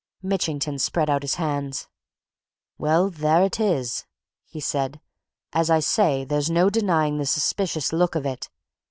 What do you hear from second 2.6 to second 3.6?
"Well, there it